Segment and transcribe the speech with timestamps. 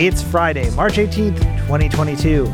[0.00, 2.46] It's Friday, March 18th, 2022.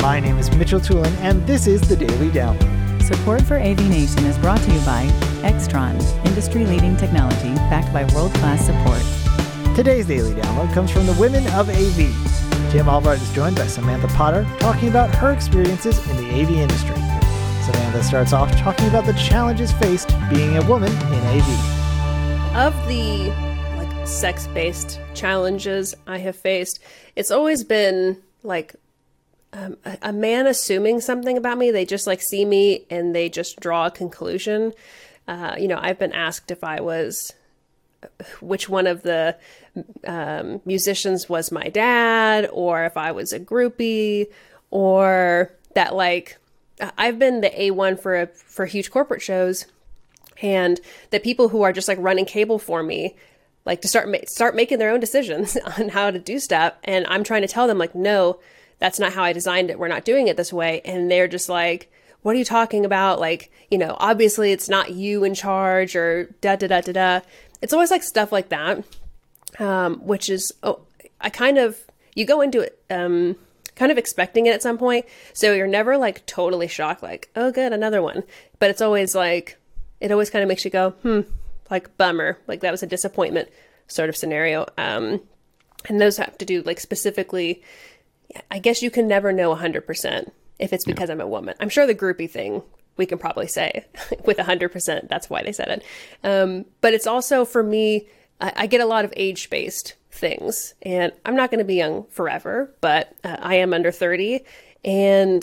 [0.00, 3.02] My name is Mitchell Tulin, and this is the Daily Download.
[3.02, 5.06] Support for AV Nation is brought to you by
[5.42, 9.02] Extron, industry leading technology backed by world class support.
[9.74, 12.70] Today's Daily Download comes from the Women of AV.
[12.70, 16.94] Tim Albright is joined by Samantha Potter talking about her experiences in the AV industry.
[17.64, 22.54] Samantha starts off talking about the challenges faced being a woman in AV.
[22.54, 23.51] Of the
[24.02, 26.80] like sex-based challenges I have faced,
[27.14, 28.74] it's always been like
[29.52, 31.70] um, a, a man assuming something about me.
[31.70, 34.72] They just like see me and they just draw a conclusion.
[35.28, 37.32] Uh, you know, I've been asked if I was
[38.40, 39.36] which one of the
[40.04, 44.26] um, musicians was my dad, or if I was a groupie,
[44.72, 46.38] or that like
[46.98, 49.66] I've been the A1 for a, for huge corporate shows,
[50.40, 50.80] and
[51.10, 53.14] the people who are just like running cable for me,
[53.64, 57.06] like to start ma- start making their own decisions on how to do stuff, and
[57.06, 58.40] I'm trying to tell them like, no,
[58.78, 59.78] that's not how I designed it.
[59.78, 61.90] We're not doing it this way, and they're just like.
[62.22, 63.18] What are you talking about?
[63.18, 67.20] Like, you know, obviously it's not you in charge or da da da da da.
[67.60, 68.84] It's always like stuff like that,
[69.58, 70.82] um, which is, oh,
[71.20, 71.80] I kind of,
[72.14, 73.34] you go into it, um,
[73.74, 75.06] kind of expecting it at some point.
[75.32, 78.22] So you're never like totally shocked, like, oh, good, another one.
[78.60, 79.58] But it's always like,
[80.00, 81.22] it always kind of makes you go, hmm,
[81.70, 83.48] like bummer, like that was a disappointment
[83.86, 84.66] sort of scenario.
[84.78, 85.20] Um,
[85.88, 87.62] and those have to do like specifically,
[88.50, 91.14] I guess you can never know 100% if it's because yeah.
[91.14, 91.54] I'm a woman.
[91.60, 92.62] I'm sure the groupie thing
[92.96, 93.86] we can probably say
[94.24, 95.84] with 100% that's why they said it.
[96.22, 98.06] Um, but it's also for me,
[98.40, 100.74] I, I get a lot of age based things.
[100.82, 104.44] And I'm not going to be young forever, but uh, I am under 30.
[104.84, 105.42] And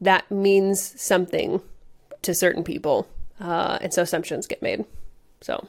[0.00, 1.60] that means something
[2.22, 3.08] to certain people.
[3.40, 4.84] Uh, and so assumptions get made.
[5.44, 5.68] So.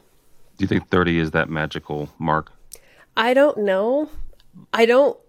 [0.57, 2.53] Do you think 30 is that magical mark?
[3.17, 4.09] I don't know.
[4.71, 5.19] I don't,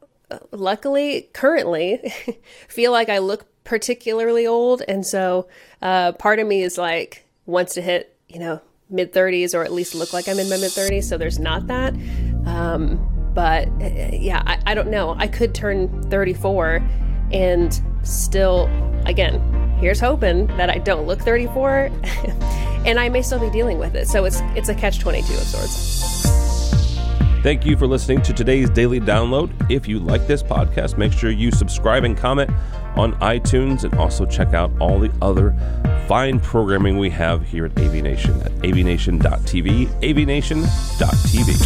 [0.53, 2.13] luckily, currently,
[2.69, 4.83] feel like I look particularly old.
[4.87, 5.49] And so
[5.83, 9.73] uh, part of me is like, wants to hit, you know, mid 30s or at
[9.73, 11.05] least look like I'm in my mid 30s.
[11.05, 11.93] So there's not that.
[12.47, 15.17] Um, but yeah, I, I don't know.
[15.19, 16.89] I could turn 34
[17.33, 18.71] and still,
[19.07, 19.41] again,
[19.81, 21.91] here's hoping that I don't look 34
[22.87, 24.09] and I may still be dealing with it.
[24.09, 26.27] So it's it's a catch 22 of sorts.
[27.43, 29.71] Thank you for listening to today's daily download.
[29.71, 32.51] If you like this podcast, make sure you subscribe and comment
[32.97, 35.55] on iTunes and also check out all the other
[36.09, 41.57] fine programming we have here at AV Nation at avnation.tv, avnation.tv.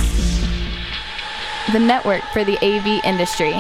[1.72, 3.52] The network for the AV industry.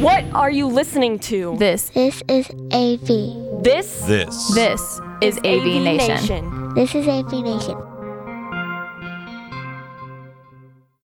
[0.00, 1.56] What are you listening to?
[1.58, 1.88] This.
[1.88, 3.43] This is AV.
[3.64, 4.00] This?
[4.02, 4.54] This.
[4.54, 6.14] This is, is AV, AV Nation.
[6.16, 6.74] Nation.
[6.74, 7.93] This is AV Nation.